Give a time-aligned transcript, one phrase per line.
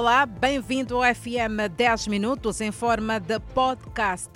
[0.00, 4.30] Olá, bem-vindo ao FM 10 Minutos em forma de podcast.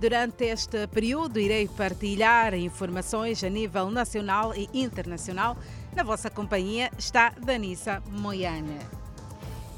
[0.00, 5.56] Durante este período, irei partilhar informações a nível nacional e internacional.
[5.92, 9.01] Na vossa companhia está Danissa Moiane.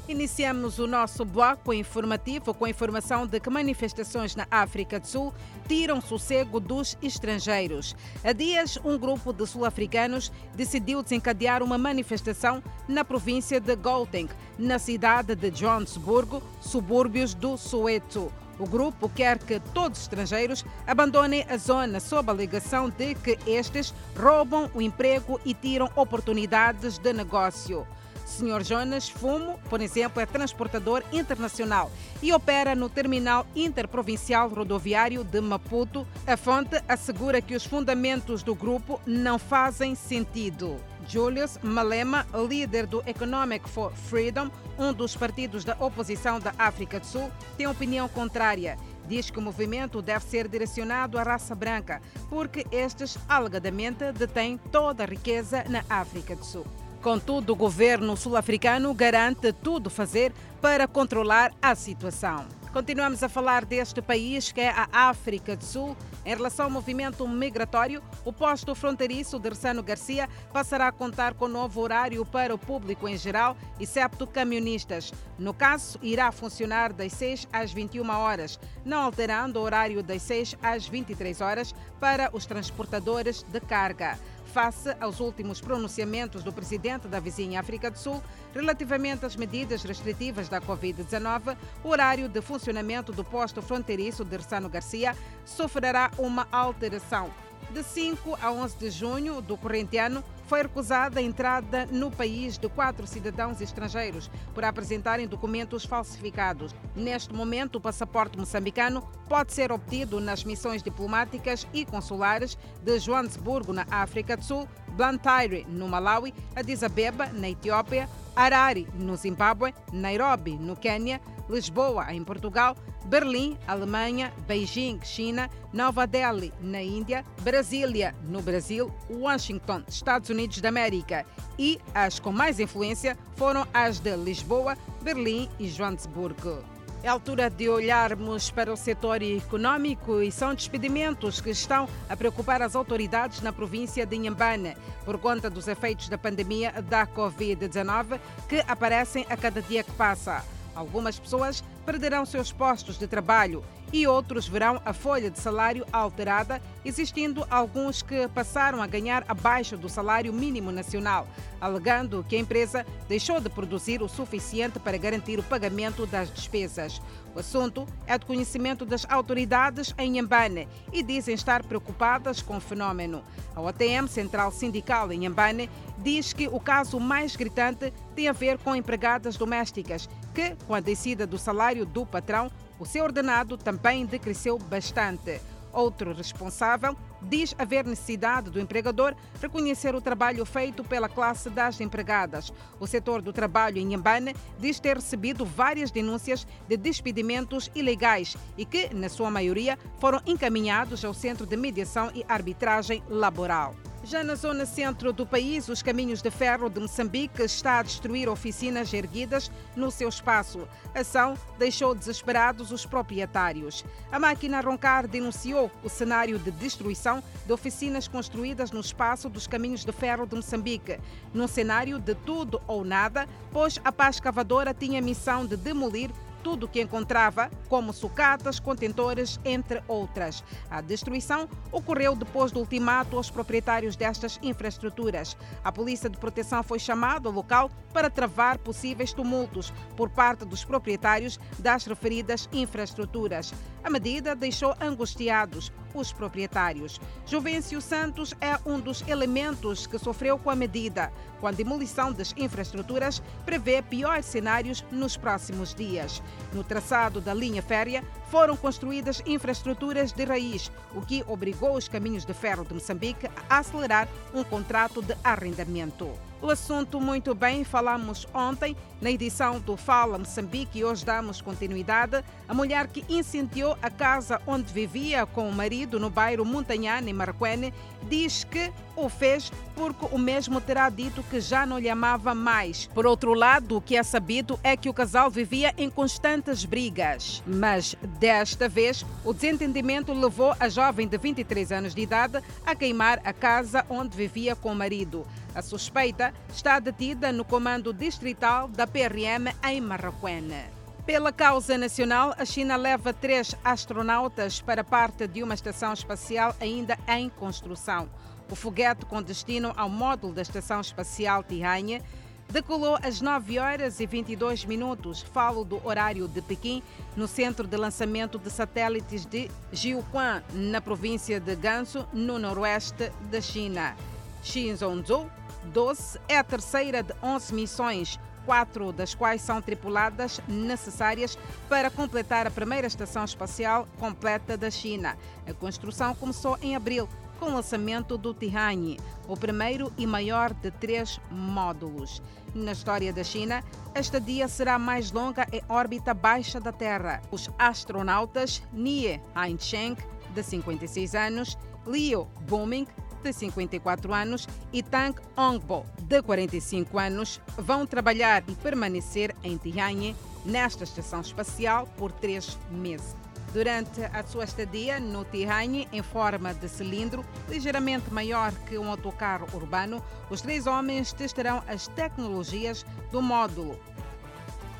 [0.07, 5.33] Iniciamos o nosso bloco informativo com a informação de que manifestações na África do Sul
[5.67, 7.95] tiram sossego dos estrangeiros.
[8.23, 14.77] Há dias, um grupo de sul-africanos decidiu desencadear uma manifestação na província de Gauteng, na
[14.77, 18.31] cidade de Johannesburgo, subúrbios do Soweto.
[18.59, 23.39] O grupo quer que todos os estrangeiros abandonem a zona sob a alegação de que
[23.47, 27.87] estes roubam o emprego e tiram oportunidades de negócio.
[28.25, 28.63] Sr.
[28.63, 36.07] Jonas Fumo, por exemplo, é transportador internacional e opera no terminal interprovincial rodoviário de Maputo.
[36.25, 40.77] A fonte assegura que os fundamentos do grupo não fazem sentido.
[41.07, 47.05] Julius Malema, líder do Economic for Freedom, um dos partidos da oposição da África do
[47.05, 52.65] Sul, tem opinião contrária diz que o movimento deve ser direcionado à raça branca, porque
[52.71, 56.65] estes alegadamente detêm toda a riqueza na África do Sul.
[57.05, 62.47] Contudo, o governo sul-africano garante tudo fazer para controlar a situação.
[62.73, 65.95] Continuamos a falar deste país que é a África do Sul.
[66.25, 71.47] Em relação ao movimento migratório, o posto fronteiriço de Ressano Garcia passará a contar com
[71.47, 75.13] novo horário para o público em geral, excepto camionistas.
[75.37, 80.57] No caso, irá funcionar das 6 às 21 horas, não alterando o horário das 6
[80.59, 84.17] às 23 horas para os transportadores de carga
[84.55, 88.23] face aos últimos pronunciamentos do presidente da vizinha África do Sul
[88.53, 94.69] relativamente às medidas restritivas da Covid-19, o horário de funcionamento do posto fronteiriço de Ressano
[94.69, 95.13] Garcia
[95.43, 97.29] sofrerá uma alteração.
[97.71, 102.57] De 5 a 11 de junho do corrente ano, foi recusada a entrada no país
[102.57, 106.73] de quatro cidadãos estrangeiros por apresentarem documentos falsificados.
[106.95, 113.73] Neste momento, o passaporte moçambicano pode ser obtido nas missões diplomáticas e consulares de Joanesburgo,
[113.73, 120.57] na África do Sul, Blantyre, no Malawi, Addis Abeba, na Etiópia, Harare, no Zimbábue, Nairobi,
[120.57, 122.75] no Quênia, Lisboa, em Portugal,
[123.05, 130.69] Berlim, Alemanha, Beijing, China, Nova Delhi, na Índia, Brasília, no Brasil, Washington, Estados Unidos da
[130.69, 131.25] América.
[131.57, 136.75] E as com mais influência foram as de Lisboa, Berlim e Joanesburgo.
[137.03, 142.63] É altura de olharmos para o setor econômico e são despedimentos que estão a preocupar
[142.63, 148.63] as autoridades na província de Inhambane por conta dos efeitos da pandemia da Covid-19 que
[148.67, 150.43] aparecem a cada dia que passa.
[150.75, 153.63] Algumas pessoas perderão seus postos de trabalho
[153.93, 159.77] e outros verão a folha de salário alterada, existindo alguns que passaram a ganhar abaixo
[159.77, 161.27] do salário mínimo nacional,
[161.61, 167.01] alegando que a empresa deixou de produzir o suficiente para garantir o pagamento das despesas.
[167.33, 172.61] O assunto é de conhecimento das autoridades em Ambane e dizem estar preocupadas com o
[172.61, 173.23] fenômeno.
[173.55, 178.57] A OTM, Central Sindical em Ambane, diz que o caso mais gritante tem a ver
[178.57, 184.05] com empregadas domésticas, que, com a descida do salário do patrão, o seu ordenado também
[184.05, 185.39] decresceu bastante.
[185.71, 192.51] Outro responsável diz haver necessidade do empregador reconhecer o trabalho feito pela classe das empregadas.
[192.79, 198.65] O setor do trabalho em Nhambane diz ter recebido várias denúncias de despedimentos ilegais e
[198.65, 203.75] que, na sua maioria, foram encaminhados ao Centro de Mediação e Arbitragem Laboral.
[204.05, 208.29] Já na zona centro do país, os caminhos de ferro de Moçambique está a destruir
[208.29, 210.67] oficinas erguidas no seu espaço.
[210.93, 213.83] A ação deixou desesperados os proprietários.
[214.11, 219.83] A máquina Roncar denunciou o cenário de destruição de oficinas construídas no espaço dos caminhos
[219.83, 220.99] de ferro de Moçambique,
[221.33, 226.11] num cenário de tudo ou nada, pois a paz cavadora tinha a missão de demolir
[226.45, 230.43] tudo o que encontrava, como sucatas, contentores, entre outras.
[230.69, 235.35] A destruição ocorreu depois do ultimato aos proprietários destas infraestruturas.
[235.63, 240.63] A Polícia de Proteção foi chamada ao local para travar possíveis tumultos por parte dos
[240.63, 243.51] proprietários das referidas infraestruturas.
[243.83, 246.99] A medida deixou angustiados os proprietários.
[247.25, 251.11] Juvencio Santos é um dos elementos que sofreu com a medida.
[251.39, 256.21] Com a demolição das infraestruturas, prevê piores cenários nos próximos dias.
[256.53, 262.25] No traçado da linha férrea, foram construídas infraestruturas de raiz, o que obrigou os caminhos
[262.25, 266.09] de ferro de Moçambique a acelerar um contrato de arrendamento.
[266.45, 272.23] O assunto muito bem falamos ontem na edição do Fala Moçambique e hoje damos continuidade.
[272.47, 277.73] A mulher que incendiou a casa onde vivia com o marido no bairro Montanhane, Marquene,
[278.03, 282.85] diz que o fez porque o mesmo terá dito que já não lhe amava mais.
[282.93, 287.41] Por outro lado, o que é sabido é que o casal vivia em constantes brigas.
[287.45, 293.19] Mas desta vez, o desentendimento levou a jovem de 23 anos de idade a queimar
[293.23, 295.25] a casa onde vivia com o marido.
[295.55, 300.65] A suspeita está detida no comando distrital da PRM em Marrakech.
[301.05, 306.97] Pela causa nacional, a China leva três astronautas para parte de uma estação espacial ainda
[307.07, 308.09] em construção.
[308.51, 312.01] O foguete com destino ao módulo da Estação Espacial Tianhe
[312.49, 316.83] decolou às 9 horas e 22 minutos, falo do horário de Pequim,
[317.15, 323.39] no centro de lançamento de satélites de Jiuquan, na província de Gansu, no noroeste da
[323.39, 323.95] China.
[324.43, 325.29] Xinzhongzhou
[325.65, 332.45] 12 é a terceira de 11 missões quatro das quais são tripuladas necessárias para completar
[332.45, 335.17] a primeira estação espacial completa da China.
[335.47, 337.09] A construção começou em abril
[337.39, 342.21] com o lançamento do Tianhe, o primeiro e maior de três módulos.
[342.53, 343.61] Na história da China,
[343.93, 347.21] esta dia será mais longa em órbita baixa da Terra.
[347.31, 349.97] Os astronautas Nie Haicheng,
[350.33, 352.87] de 56 anos, Liu Boming,
[353.25, 360.15] de 54 anos, e Tang Ongbo, de 45 anos, vão trabalhar e permanecer em Tianhe,
[360.45, 363.15] nesta estação espacial, por três meses.
[363.51, 369.47] Durante a sua estadia no Tianhe, em forma de cilindro, ligeiramente maior que um autocarro
[369.53, 373.79] urbano, os três homens testarão as tecnologias do módulo,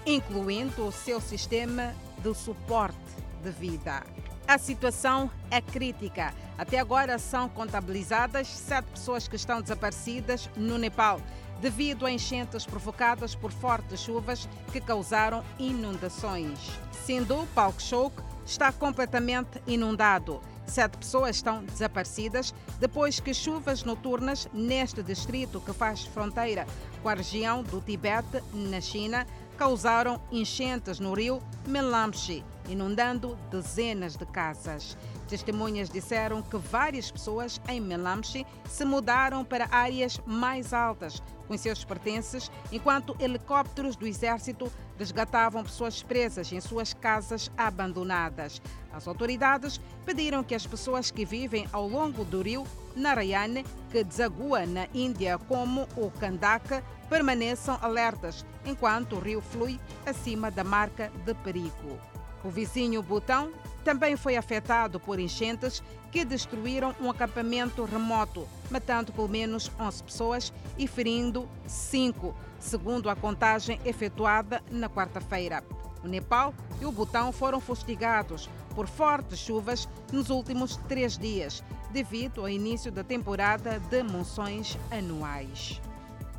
[0.05, 2.95] incluindo o seu sistema de suporte
[3.43, 4.03] de vida.
[4.47, 6.31] A situação é crítica.
[6.55, 11.19] Até agora são contabilizadas sete pessoas que estão desaparecidas no Nepal
[11.59, 16.59] devido a enchentes provocadas por fortes chuvas que causaram inundações.
[16.91, 20.39] Sindhu Palkshok está completamente inundado.
[20.67, 26.67] Sete pessoas estão desaparecidas depois que chuvas noturnas neste distrito que faz fronteira
[27.01, 29.25] com a região do Tibete, na China,
[29.57, 34.97] causaram enchentes no rio Melamshi, inundando dezenas de casas.
[35.27, 41.83] Testemunhas disseram que várias pessoas em Melamshi se mudaram para áreas mais altas com seus
[41.83, 48.61] pertences, enquanto helicópteros do exército resgatavam pessoas presas em suas casas abandonadas.
[48.93, 52.65] As autoridades pediram que as pessoas que vivem ao longo do rio
[52.95, 60.49] Narayane, que desagua na Índia como o Kandaka, permaneçam alertas enquanto o rio flui acima
[60.49, 61.99] da marca de perigo.
[62.45, 63.51] O vizinho Butão
[63.83, 65.81] também foi afetado por enchentes
[66.11, 73.15] que destruíram um acampamento remoto, matando pelo menos 11 pessoas e ferindo 5, segundo a
[73.15, 75.63] contagem efetuada na quarta-feira.
[76.03, 82.41] O Nepal e o Butão foram fustigados por fortes chuvas nos últimos três dias, devido
[82.41, 85.81] ao início da temporada de monções anuais.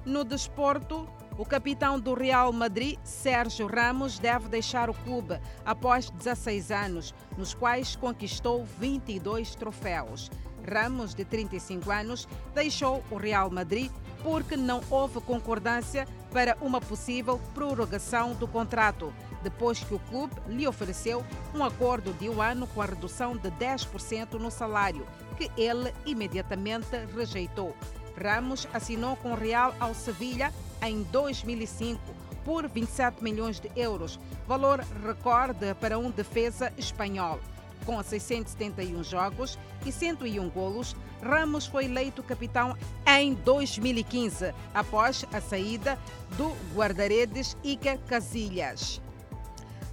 [0.05, 6.71] No desporto, o capitão do Real Madrid, Sérgio Ramos, deve deixar o clube após 16
[6.71, 10.31] anos, nos quais conquistou 22 troféus.
[10.69, 13.91] Ramos, de 35 anos, deixou o Real Madrid
[14.23, 19.13] porque não houve concordância para uma possível prorrogação do contrato,
[19.43, 21.25] depois que o clube lhe ofereceu
[21.55, 25.07] um acordo de um ano com a redução de 10% no salário,
[25.37, 27.77] que ele imediatamente rejeitou.
[28.17, 30.53] Ramos assinou com o Real ao Sevilha
[30.83, 32.01] em 2005
[32.45, 37.41] por 27 milhões de euros, valor recorde para um defesa espanhol.
[37.85, 42.77] Com 671 jogos e 101 golos, Ramos foi eleito capitão
[43.07, 45.99] em 2015, após a saída
[46.37, 49.01] do guarda-redes Iker Casillas.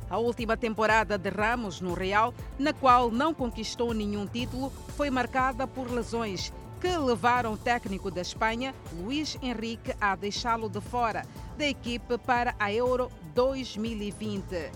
[0.10, 5.66] A última temporada de Ramos no Real, na qual não conquistou nenhum título, foi marcada
[5.66, 11.26] por lesões que levaram o técnico da Espanha, Luís Henrique, a deixá-lo de fora
[11.58, 14.70] da equipe para a Euro 2020.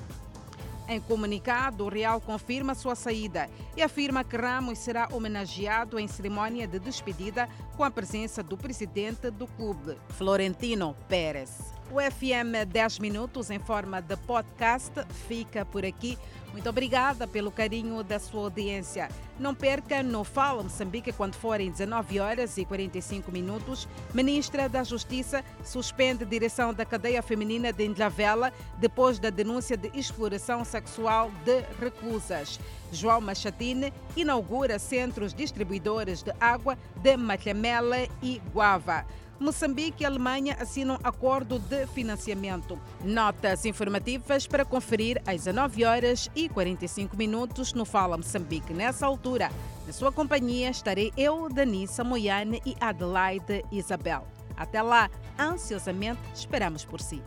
[0.88, 6.66] Em comunicado, o Real confirma sua saída e afirma que Ramos será homenageado em cerimônia
[6.66, 11.77] de despedida com a presença do presidente do clube, Florentino Pérez.
[11.90, 14.92] O FM 10 Minutos, em forma de podcast,
[15.28, 16.18] fica por aqui.
[16.52, 19.08] Muito obrigada pelo carinho da sua audiência.
[19.40, 23.88] Não perca no Fala Moçambique quando forem 19 horas e 45 minutos.
[24.14, 30.66] Ministra da Justiça suspende direção da cadeia feminina de Indlavela depois da denúncia de exploração
[30.66, 32.60] sexual de reclusas.
[32.92, 39.06] João Machatine inaugura centros distribuidores de água de Machamela e Guava.
[39.40, 42.80] Moçambique e Alemanha assinam acordo de financiamento.
[43.04, 48.74] Notas informativas para conferir às 19 horas e 45 minutos no Fala Moçambique.
[48.74, 49.52] Nessa altura,
[49.86, 54.28] na sua companhia estarei eu, Danissa Moiane e Adelaide Isabel.
[54.56, 57.22] Até lá, ansiosamente esperamos por si.